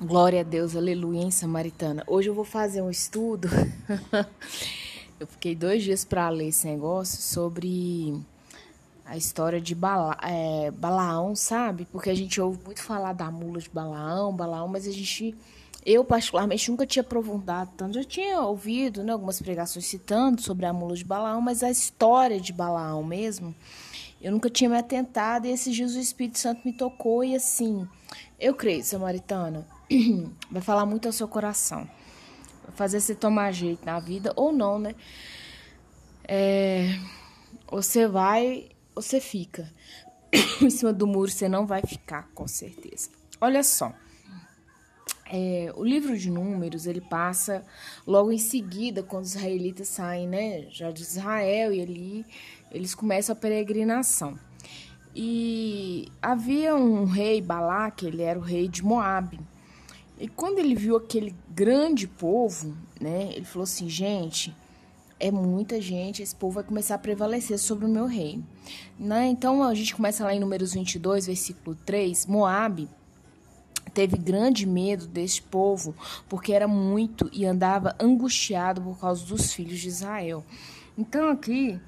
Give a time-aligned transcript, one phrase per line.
[0.00, 2.04] Glória a Deus, aleluia, em Samaritana.
[2.06, 3.48] Hoje eu vou fazer um estudo.
[5.18, 8.14] eu fiquei dois dias para ler esse negócio sobre
[9.04, 11.84] a história de Bala, é, Balaão, sabe?
[11.90, 15.34] Porque a gente ouve muito falar da mula de Balaão, Balaão, mas a gente,
[15.84, 17.94] eu particularmente nunca tinha aprofundado tanto.
[18.00, 22.40] Já tinha ouvido né, algumas pregações citando sobre a mula de Balaão, mas a história
[22.40, 23.52] de Balaão mesmo,
[24.22, 27.84] eu nunca tinha me atentado e esses dias o Espírito Santo me tocou e assim,
[28.38, 29.76] eu creio, Samaritana
[30.50, 31.88] vai falar muito ao seu coração.
[32.64, 34.94] Vai fazer você tomar jeito na vida ou não, né?
[36.24, 36.98] É,
[37.70, 39.72] você vai, você fica.
[40.60, 43.10] em cima do muro você não vai ficar, com certeza.
[43.40, 43.92] Olha só.
[45.30, 47.62] É, o livro de Números ele passa
[48.06, 52.26] logo em seguida quando os israelitas saem, né, já de Israel e ali
[52.70, 54.38] eles começam a peregrinação.
[55.14, 59.38] E havia um rei Balaque, ele era o rei de Moabe.
[60.18, 64.54] E quando ele viu aquele grande povo, né, ele falou assim: gente,
[65.20, 68.44] é muita gente, esse povo vai começar a prevalecer sobre o meu reino.
[68.98, 69.26] Né?
[69.28, 72.26] Então a gente começa lá em Números 22, versículo 3.
[72.26, 72.88] Moabe
[73.94, 75.94] teve grande medo deste povo,
[76.28, 80.44] porque era muito e andava angustiado por causa dos filhos de Israel.
[80.96, 81.80] Então aqui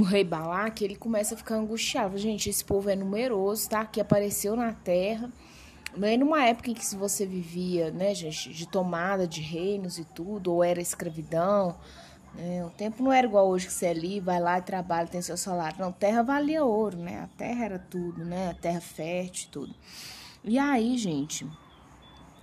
[0.00, 2.18] o rei Balaque, ele começa a ficar angustiado.
[2.18, 3.84] Gente, esse povo é numeroso, tá?
[3.84, 5.30] Que apareceu na terra
[5.96, 10.04] nem numa época em que se você vivia, né, gente, de tomada de reinos e
[10.04, 11.76] tudo, ou era escravidão,
[12.34, 12.64] né?
[12.64, 15.22] O tempo não era igual hoje que você é ali, vai lá e trabalha, tem
[15.22, 15.78] seu salário.
[15.78, 17.20] Não, terra valia ouro, né?
[17.20, 18.50] A terra era tudo, né?
[18.50, 19.74] A terra fértil e tudo.
[20.42, 21.46] E aí, gente,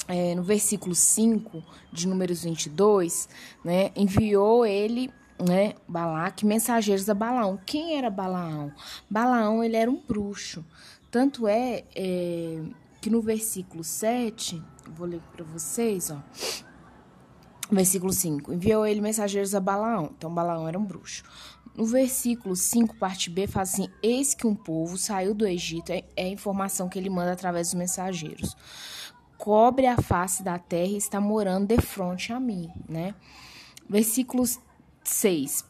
[0.07, 3.29] é, no versículo 5 de Números 22,
[3.63, 7.59] né, enviou ele, né, Balaque, mensageiros a Balaão.
[7.65, 8.71] Quem era Balaão?
[9.09, 10.65] Balaão, ele era um bruxo.
[11.11, 12.61] Tanto é, é
[13.01, 14.63] que no versículo 7,
[14.95, 16.21] vou ler para vocês, ó.
[17.71, 20.11] Versículo 5: Enviou ele mensageiros a Balaão.
[20.15, 21.23] Então, Balaão era um bruxo.
[21.75, 26.03] No versículo 5, parte B, fala assim: Eis que um povo saiu do Egito, é,
[26.15, 28.55] é a informação que ele manda através dos mensageiros.
[29.37, 32.69] Cobre a face da terra e está morando de frente a mim,
[33.89, 34.43] Versículo
[35.03, 35.65] 6: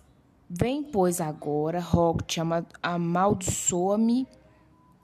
[0.49, 2.41] Vem, pois, agora, rogo-te,
[2.83, 4.27] amaldiçoa-me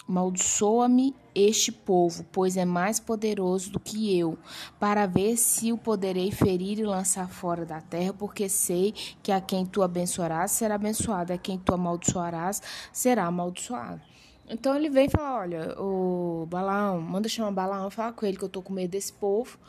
[0.07, 4.37] Amaldiçoa-me este povo, pois é mais poderoso do que eu,
[4.79, 9.41] para ver se o poderei ferir e lançar fora da terra, porque sei que a
[9.41, 14.01] quem tu abençoarás será abençoado, a quem tu amaldiçoarás será amaldiçoado.
[14.49, 18.43] Então ele vem e fala: Olha, o Balaão, manda chamar Balaão, falar com ele que
[18.43, 19.59] eu tô com medo desse povo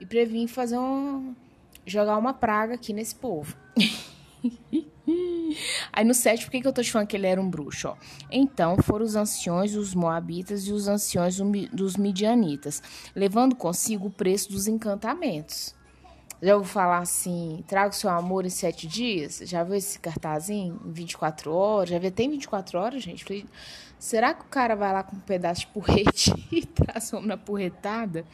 [0.00, 1.34] e previm fazer um.
[1.84, 3.56] jogar uma praga aqui nesse povo.
[5.98, 7.88] Aí no 7, por que, que eu tô te falando que ele era um bruxo?
[7.88, 7.96] Ó?
[8.30, 11.40] Então foram os anciões dos Moabitas e os anciões
[11.72, 12.80] dos Midianitas,
[13.16, 15.74] levando consigo o preço dos encantamentos.
[16.40, 19.42] Já vou falar assim, traga o seu amor em sete dias?
[19.42, 20.80] Já viu esse cartazinho?
[20.86, 21.90] Em 24 horas?
[21.90, 22.12] Já viu?
[22.12, 23.24] Tem 24 horas, gente?
[23.24, 23.44] Falei,
[23.98, 28.24] será que o cara vai lá com um pedaço de porrete e traz uma porretada?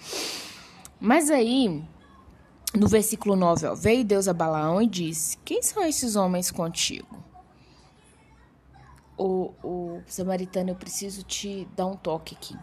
[1.00, 1.82] Mas aí,
[2.74, 7.24] no versículo 9, ó, veio Deus a Balaão e disse: Quem são esses homens contigo?
[9.16, 12.56] O, o samaritano, eu preciso te dar um toque aqui.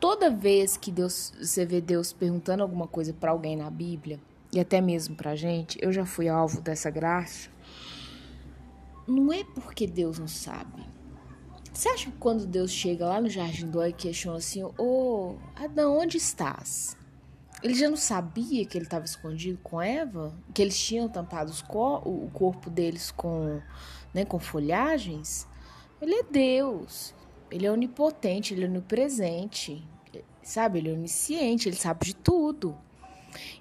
[0.00, 4.18] Toda vez que Deus, você vê Deus perguntando alguma coisa para alguém na Bíblia,
[4.52, 7.48] e até mesmo para gente, eu já fui alvo dessa graça.
[9.06, 10.84] Não é porque Deus não sabe.
[11.72, 15.36] Você acha que quando Deus chega lá no jardim do e questiona assim: Ô oh,
[15.56, 16.96] Adão, onde estás?
[17.62, 20.34] Ele já não sabia que ele estava escondido com Eva?
[20.52, 23.60] Que eles tinham tampado cor o corpo deles com,
[24.12, 25.46] né, com folhagens?
[26.02, 27.14] Ele é Deus.
[27.48, 29.86] Ele é onipotente, ele é onipresente.
[30.42, 30.80] Sabe?
[30.80, 32.76] Ele é onisciente, ele sabe de tudo.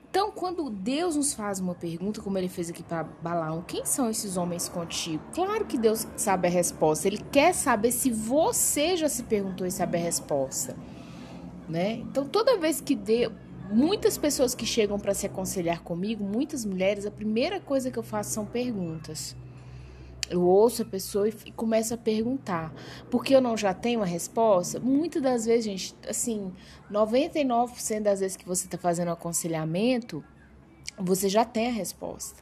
[0.09, 4.09] Então, quando Deus nos faz uma pergunta, como ele fez aqui para Balaão, quem são
[4.09, 5.23] esses homens contigo?
[5.33, 7.07] Claro que Deus sabe a resposta.
[7.07, 10.75] Ele quer saber se você já se perguntou e sabe a resposta.
[11.69, 11.93] Né?
[11.93, 13.31] Então, toda vez que Deus
[13.69, 18.03] muitas pessoas que chegam para se aconselhar comigo, muitas mulheres, a primeira coisa que eu
[18.03, 19.33] faço são perguntas.
[20.31, 22.73] Eu ouço a pessoa e começo a perguntar.
[23.09, 24.79] Porque eu não já tenho a resposta?
[24.79, 26.51] Muitas das vezes, gente, assim,
[26.89, 30.23] 99% das vezes que você está fazendo aconselhamento,
[30.97, 32.41] você já tem a resposta.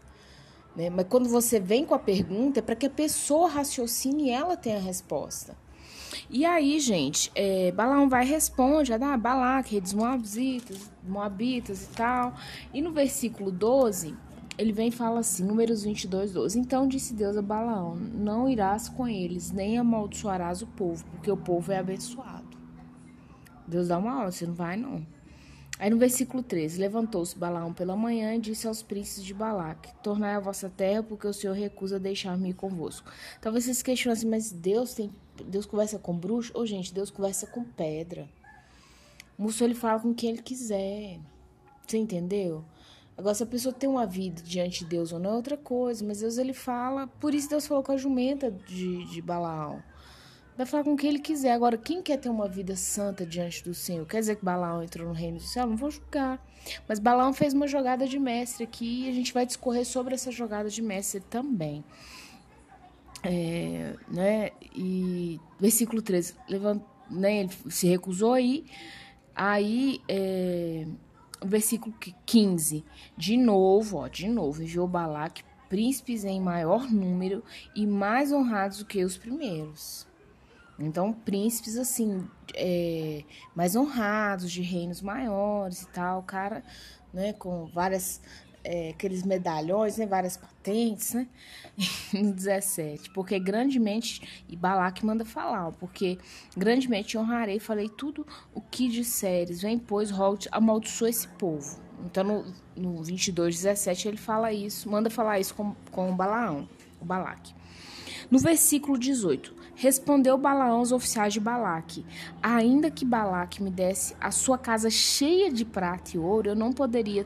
[0.75, 0.89] Né?
[0.89, 4.55] Mas quando você vem com a pergunta, é para que a pessoa raciocine e ela
[4.55, 5.57] tenha a resposta.
[6.29, 11.87] E aí, gente, é, Balaão vai e responde, ah, Balaque, rei dos Moabitas, Moabitas e
[11.89, 12.33] tal.
[12.73, 14.15] E no versículo 12,
[14.59, 16.59] ele vem e fala assim, números 22, 12.
[16.59, 21.37] Então disse Deus a Balaão, não irás com eles, nem amaldiçoarás o povo, porque o
[21.37, 22.57] povo é abençoado.
[23.65, 25.07] Deus dá uma aula, você não vai não.
[25.79, 30.35] Aí no versículo 13: Levantou-se Balaão pela manhã e disse aos príncipes de Balaque: Tornai
[30.35, 33.09] a vossa terra, porque o Senhor recusa deixar-me convosco.
[33.39, 35.09] Talvez vocês questionem assim, mas Deus tem.
[35.45, 36.51] Deus conversa com bruxo?
[36.53, 38.27] Ô, gente, Deus conversa com pedra.
[39.37, 41.17] O moço ele fala com quem ele quiser.
[41.87, 42.65] Você entendeu?
[43.19, 46.05] Agora, se a pessoa tem uma vida diante de Deus ou não é outra coisa,
[46.05, 49.83] mas Deus ele fala, por isso Deus falou com a jumenta de, de Balaão
[50.59, 51.53] vai falar com quem ele quiser.
[51.53, 54.05] Agora, quem quer ter uma vida santa diante do Senhor?
[54.05, 55.65] Quer dizer que Balaão entrou no reino do céu?
[55.65, 56.45] Não vou julgar.
[56.85, 60.29] Mas Balaão fez uma jogada de mestre aqui e a gente vai discorrer sobre essa
[60.31, 61.81] jogada de mestre também.
[63.23, 64.51] É, né?
[64.75, 68.65] E versículo 13, levant, né, ele se recusou aí.
[69.33, 70.85] Aí, é,
[71.43, 71.95] versículo
[72.25, 72.83] 15,
[73.17, 77.43] de novo, ó, de novo, enviou Balaque príncipes em maior número
[77.75, 80.07] e mais honrados do que os primeiros.
[80.79, 86.63] Então, príncipes, assim, é, mais honrados, de reinos maiores e tal, cara,
[87.13, 88.21] né, com várias,
[88.71, 91.27] é, aqueles medalhões, né, várias patentes, né,
[92.13, 93.09] no 17.
[93.09, 96.19] Porque grandemente, e Balaque manda falar, porque
[96.55, 101.81] grandemente honrarei, falei tudo o que disseres, vem, pois, rolte, amaldiçoa esse povo.
[102.05, 102.45] Então, no,
[102.75, 106.69] no 22, 17, ele fala isso, manda falar isso com, com o Balaão,
[107.01, 107.55] o Balaque.
[108.29, 112.05] No versículo 18, respondeu Balaão aos oficiais de Balaque:
[112.41, 116.71] Ainda que Balaque me desse a sua casa cheia de prata e ouro, eu não
[116.71, 117.25] poderia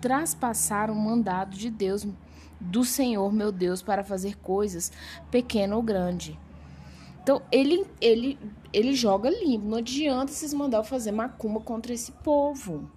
[0.00, 2.06] traspassar o mandado de Deus,
[2.60, 4.92] do Senhor meu Deus, para fazer coisas,
[5.30, 6.38] pequena ou grande.
[7.22, 8.38] Então, ele, ele,
[8.72, 9.66] ele joga limpo.
[9.66, 12.90] Não adianta vocês mandar eu fazer macumba contra esse povo.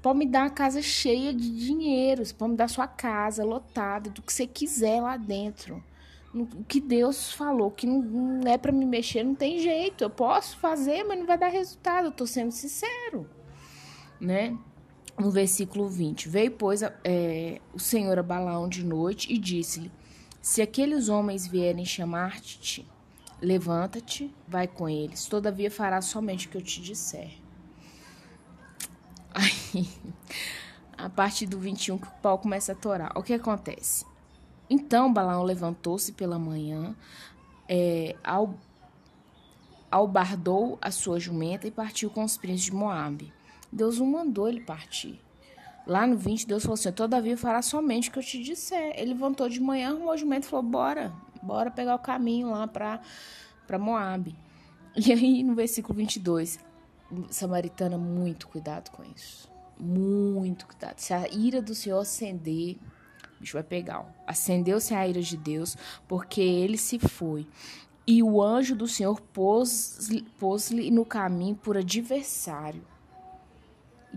[0.00, 2.22] Pode me dar a casa cheia de dinheiro.
[2.34, 5.82] Pode me dar sua casa lotada, do que você quiser lá dentro
[6.34, 10.02] o que Deus falou que não, não é para me mexer, não tem jeito.
[10.02, 12.06] Eu posso fazer, mas não vai dar resultado.
[12.06, 13.28] Eu tô sendo sincero,
[14.18, 14.56] né?
[15.18, 19.90] No versículo 20: Veio, pois, é, o Senhor a Balaão de noite e disse-lhe:
[20.40, 22.88] Se aqueles homens vierem chamar-te,
[23.40, 25.26] levanta-te, vai com eles.
[25.26, 27.32] Todavia farás somente o que eu te disser.
[29.34, 29.88] Aí,
[30.96, 33.12] a partir do 21 que o pau começa a torar.
[33.16, 34.04] O que acontece?
[34.70, 36.94] Então Balaão levantou-se pela manhã,
[37.68, 38.16] é,
[39.90, 43.32] albardou a sua jumenta e partiu com os príncipes de Moabe.
[43.72, 45.20] Deus não mandou ele partir.
[45.86, 48.92] Lá no 20, Deus falou assim: Todavia fará somente o que eu te disser.
[48.96, 53.78] Ele levantou de manhã, arrumou jumenta e falou: Bora, bora pegar o caminho lá para
[53.78, 54.36] Moabe.
[54.94, 56.60] E aí, no versículo 22,
[57.30, 59.50] Samaritana, muito cuidado com isso.
[59.78, 60.98] Muito cuidado.
[60.98, 62.78] Se a ira do Senhor acender,
[63.40, 64.06] bicho vai pegar.
[64.26, 65.76] Acendeu-se a ira de Deus,
[66.06, 67.46] porque ele se foi.
[68.06, 72.84] E o anjo do Senhor pôs-lhe pôs no caminho por adversário.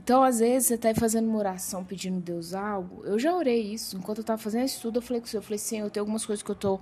[0.06, 3.04] Então, às vezes, você está fazendo uma oração pedindo a Deus algo.
[3.06, 3.98] Eu já orei isso.
[3.98, 6.24] Enquanto eu estava fazendo estudo, eu falei com o Senhor, eu falei, Senhor, tem algumas
[6.24, 6.80] coisas que eu estou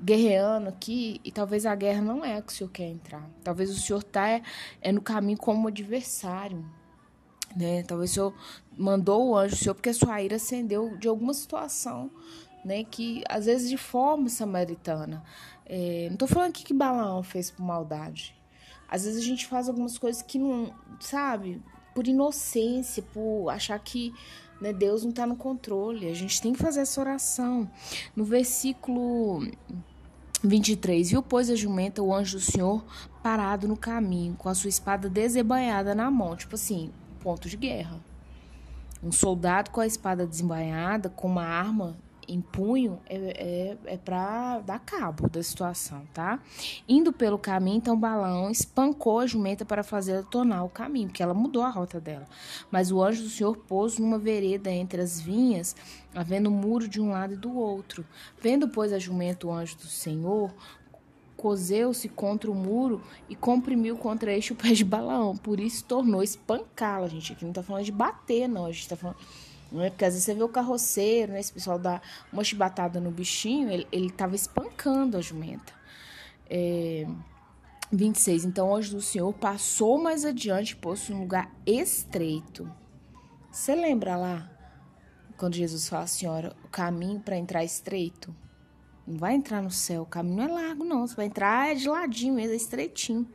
[0.00, 3.28] guerreando aqui e talvez a guerra não é a que o Senhor quer entrar.
[3.42, 4.42] Talvez o Senhor está é,
[4.80, 6.64] é no caminho como adversário
[7.56, 7.82] né?
[7.82, 8.34] Talvez o Senhor
[8.76, 12.10] mandou o anjo o Senhor porque a sua ira acendeu de alguma situação,
[12.64, 12.84] né?
[12.84, 15.24] Que às vezes de forma samaritana.
[15.64, 18.36] É, não estou falando aqui que Balaão fez por maldade.
[18.88, 21.60] Às vezes a gente faz algumas coisas que não, sabe,
[21.96, 24.12] por inocência, por achar que
[24.60, 26.10] né, Deus não está no controle.
[26.10, 27.70] A gente tem que fazer essa oração.
[28.14, 29.50] No versículo
[30.44, 31.08] 23.
[31.08, 32.84] Viu, pois, a jumenta, o anjo do Senhor,
[33.22, 36.36] parado no caminho, com a sua espada desembainhada na mão.
[36.36, 37.98] Tipo assim, ponto de guerra.
[39.02, 41.96] Um soldado com a espada desembainhada, com uma arma
[42.28, 46.40] em punho, é, é, é para dar cabo da situação, tá?
[46.88, 51.34] Indo pelo caminho, então Balão espancou a jumenta para fazer tornar o caminho, porque ela
[51.34, 52.26] mudou a rota dela.
[52.70, 55.76] Mas o anjo do Senhor pôs numa vereda entre as vinhas,
[56.14, 58.04] havendo muro de um lado e do outro.
[58.40, 60.52] Vendo, pois, a jumenta o anjo do Senhor,
[61.36, 65.36] cozeu-se contra o muro e comprimiu contra este o pé de Balaão.
[65.36, 67.32] Por isso tornou espancá-la, gente.
[67.32, 68.66] Aqui não tá falando de bater, não.
[68.66, 69.18] A gente tá falando.
[69.70, 69.90] Não é?
[69.90, 71.40] Porque às vezes você vê o carroceiro, né?
[71.40, 72.00] Esse pessoal dá
[72.32, 75.72] uma chibatada no bichinho, ele, ele tava espancando a jumenta.
[76.48, 77.06] É,
[77.90, 78.44] 26.
[78.44, 82.70] Então o do Senhor passou mais adiante e pôs-se um lugar estreito.
[83.50, 84.50] Você lembra lá?
[85.36, 88.34] Quando Jesus fala, Senhora, o caminho para entrar é estreito?
[89.06, 91.06] Não vai entrar no céu, o caminho não é largo, não.
[91.06, 93.28] Você vai entrar é de ladinho é estreitinho.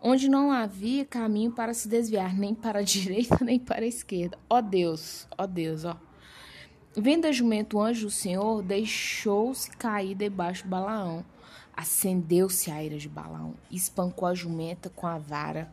[0.00, 4.38] Onde não havia caminho para se desviar, nem para a direita, nem para a esquerda.
[4.48, 5.96] Ó Deus, ó Deus, ó.
[6.96, 11.24] Vendo a jumento, o anjo do Senhor deixou-se cair debaixo do Balaão.
[11.76, 15.70] Acendeu-se a ira de Balaão, espancou a jumenta com a vara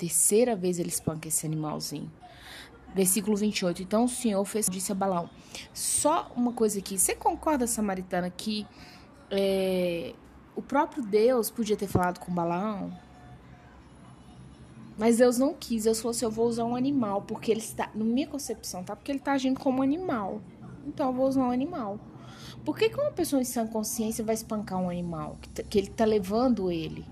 [0.00, 2.10] terceira vez ele espanca esse animalzinho.
[2.94, 3.82] Versículo 28.
[3.82, 5.28] Então o Senhor fez, disse a Balaão:
[5.74, 6.98] Só uma coisa aqui.
[6.98, 8.66] Você concorda, Samaritana, que
[9.30, 10.14] é,
[10.56, 12.90] o próprio Deus podia ter falado com Balaão?
[15.00, 15.84] Mas Deus não quis.
[15.84, 18.94] Deus falou assim: Eu vou usar um animal, porque ele está, na minha concepção, tá?
[18.94, 20.42] Porque ele está agindo como um animal.
[20.86, 21.98] Então eu vou usar um animal.
[22.66, 25.38] Por que, que uma pessoa em sã consciência vai espancar um animal?
[25.40, 27.02] Que, que ele está levando ele?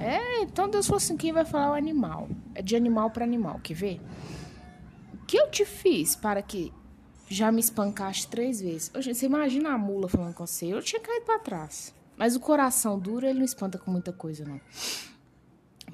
[0.00, 2.26] É, então Deus falou assim: quem vai falar é o animal.
[2.54, 4.00] É de animal para animal, quer ver?
[5.12, 6.72] O que eu te fiz para que
[7.28, 8.90] já me espancaste três vezes?
[8.94, 10.72] Você imagina a mula falando com você?
[10.72, 11.94] Eu tinha caído para trás.
[12.16, 14.58] Mas o coração duro, ele não espanta com muita coisa, não.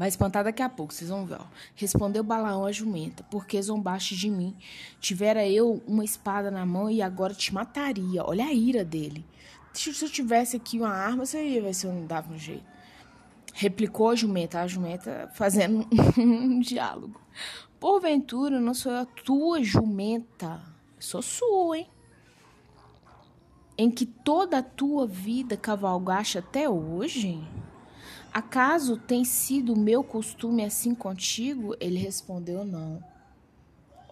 [0.01, 1.37] Vai espantar daqui a pouco, vocês vão ver.
[1.39, 1.45] Ó.
[1.75, 4.57] Respondeu Balaão a jumenta, porque zombaste de mim.
[4.99, 8.25] Tivera eu uma espada na mão e agora te mataria.
[8.25, 9.27] Olha a ira dele.
[9.75, 12.65] Se eu tivesse aqui uma arma, você ia ver se eu não dava um jeito.
[13.53, 17.21] Replicou a jumenta, a jumenta fazendo um diálogo.
[17.79, 20.63] Porventura, não sou a tua jumenta,
[20.99, 21.91] sou sua, hein?
[23.77, 27.39] Em que toda a tua vida cavalgaste até hoje?
[28.33, 31.75] Acaso tem sido meu costume assim contigo?
[31.81, 33.03] Ele respondeu: Não.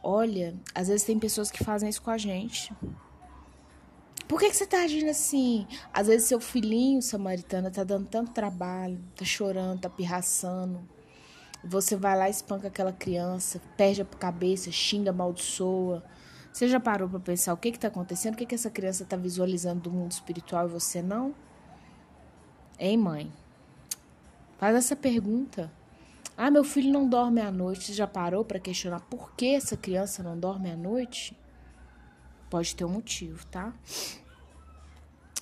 [0.03, 2.73] Olha, às vezes tem pessoas que fazem isso com a gente.
[4.27, 5.67] Por que, que você tá agindo assim?
[5.93, 10.87] Às vezes seu filhinho samaritana tá dando tanto trabalho, tá chorando, tá pirraçando.
[11.65, 16.05] Você vai lá, espanca aquela criança, perde a cabeça, xinga, amaldiçoa.
[16.53, 18.35] Você já parou para pensar o que está acontecendo?
[18.35, 21.35] O que, que essa criança está visualizando do mundo espiritual e você não?
[22.79, 23.33] Hein, mãe?
[24.59, 25.71] Faz essa pergunta.
[26.37, 27.85] Ah, meu filho não dorme à noite.
[27.85, 31.37] Você já parou para questionar por que essa criança não dorme à noite?
[32.51, 33.73] Pode ter um motivo, tá?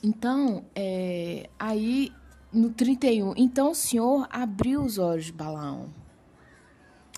[0.02, 2.12] Então, é, aí
[2.52, 5.92] no 31, então o Senhor abriu os olhos de Balaão.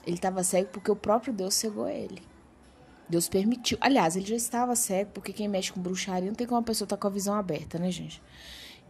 [0.06, 2.22] Ele estava cego porque o próprio Deus cegou ele.
[3.08, 3.78] Deus permitiu.
[3.80, 6.86] Aliás, ele já estava cego, porque quem mexe com bruxaria não tem como a pessoa
[6.86, 8.22] estar tá com a visão aberta, né, gente?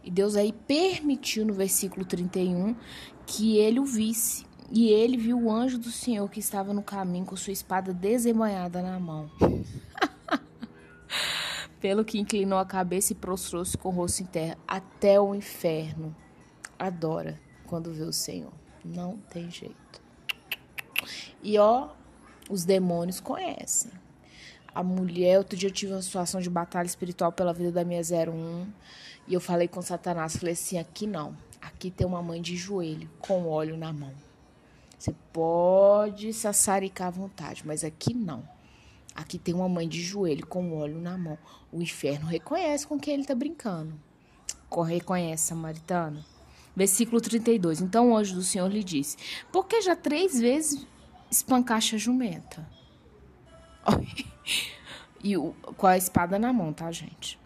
[0.03, 2.75] E Deus aí permitiu no versículo 31
[3.25, 4.45] que ele o visse.
[4.71, 8.81] E ele viu o anjo do Senhor que estava no caminho com sua espada desembanhada
[8.81, 9.29] na mão.
[11.81, 16.15] Pelo que inclinou a cabeça e prostrou-se com o rosto em terra até o inferno.
[16.77, 18.53] Adora quando vê o Senhor.
[18.85, 20.01] Não tem jeito.
[21.41, 21.89] E ó,
[22.49, 23.91] os demônios conhecem.
[24.73, 28.01] A mulher, outro dia eu tive uma situação de batalha espiritual pela vida da minha
[28.01, 28.67] 01.
[29.29, 31.37] E eu falei com Satanás, falei assim, aqui não.
[31.61, 34.11] Aqui tem uma mãe de joelho, com óleo na mão.
[34.97, 38.43] Você pode sassaricar à vontade, mas aqui não.
[39.13, 41.37] Aqui tem uma mãe de joelho com óleo na mão.
[41.71, 43.93] O inferno reconhece com quem ele está brincando.
[44.87, 46.25] Reconhece, samaritano.
[46.75, 47.81] Versículo 32.
[47.81, 49.15] Então o anjo do Senhor lhe disse:
[49.51, 50.87] Por que já três vezes
[51.29, 52.67] espancaste a jumenta?
[55.23, 57.37] e o, com a espada na mão, tá, gente?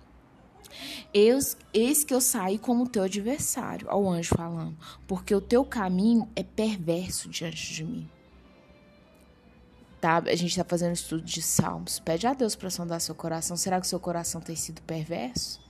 [1.13, 4.77] Eis, eis que eu saí como teu adversário, ao anjo falando,
[5.08, 8.10] porque o teu caminho é perverso diante de mim
[10.03, 10.18] tá?
[10.18, 11.98] A gente está fazendo estudo de salmos.
[11.98, 13.56] Pede a Deus para sondar seu coração.
[13.56, 15.62] Será que seu coração tem sido perverso?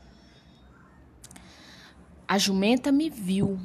[2.28, 3.60] A jumenta me viu.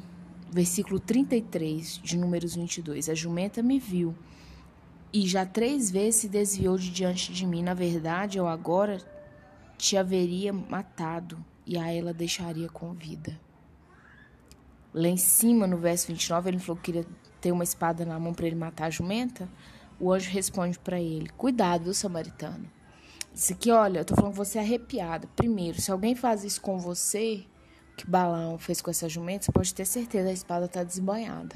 [0.51, 3.09] Versículo 33 de Números 22.
[3.09, 4.15] A jumenta me viu
[5.11, 7.63] e já três vezes se desviou de diante de mim.
[7.63, 8.99] Na verdade, eu agora
[9.79, 13.39] te haveria matado e a ela deixaria com vida.
[14.93, 17.07] Lá em cima, no verso 29, ele falou que queria
[17.39, 19.47] ter uma espada na mão para ele matar a jumenta.
[19.97, 22.69] O anjo responde para ele: Cuidado, samaritano.
[23.33, 25.29] Isso aqui, olha, eu tô falando você arrepiada.
[25.35, 27.45] Primeiro, se alguém faz isso com você,
[27.95, 31.55] que Balão fez com essa jumenta, você pode ter certeza a espada tá desbanhada.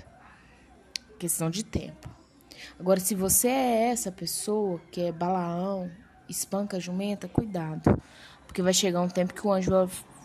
[1.20, 2.10] Questão de tempo.
[2.80, 5.92] Agora, se você é essa pessoa que é Balaão,
[6.34, 8.02] espanca a jumenta, cuidado.
[8.46, 9.72] Porque vai chegar um tempo que o anjo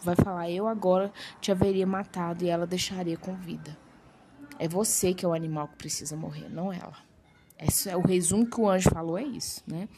[0.03, 3.77] vai falar: Eu agora te haveria matado e ela deixaria com vida.
[4.59, 6.97] É você que é o animal que precisa morrer, não ela.
[7.59, 9.89] Esse é o resumo que o anjo falou, é isso, né?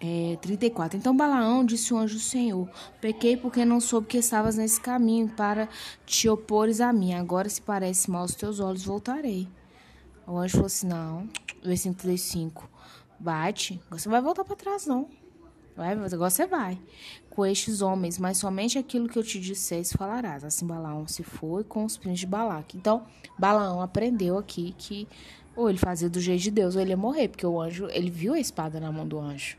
[0.00, 0.96] É, 34.
[0.96, 2.70] Então Balaão disse o anjo Senhor:
[3.00, 5.68] Pequei porque não soube que estavas nesse caminho para
[6.06, 7.14] te opores a mim.
[7.14, 9.48] Agora, se parece mal aos teus olhos, voltarei.
[10.26, 11.28] O anjo falou assim: Não.
[11.64, 12.70] Versículo 35.
[13.18, 13.80] Bate.
[13.90, 15.08] Você vai voltar para trás, não.
[15.76, 16.78] Vai, agora você vai.
[17.30, 20.44] Com estes homens, mas somente aquilo que eu te disseis falarás.
[20.44, 22.76] Assim Balaão se foi com os príncipes de Balaque.
[22.76, 23.06] Então,
[23.38, 25.06] Balaão aprendeu aqui que
[25.54, 28.10] ou ele fazia do jeito de Deus, ou ele ia morrer, porque o anjo, ele
[28.10, 29.56] viu a espada na mão do anjo.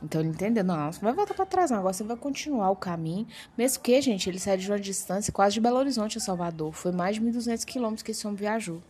[0.00, 2.76] Então ele entendeu, não, você vai voltar para trás, não, agora você vai continuar o
[2.76, 3.26] caminho.
[3.56, 6.72] Mesmo que, gente, ele saiu de uma distância quase de Belo Horizonte a Salvador.
[6.72, 8.80] Foi mais de 1.200 quilômetros que esse homem viajou.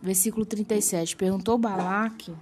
[0.00, 1.16] versículo 37.
[1.16, 2.32] Perguntou Balaque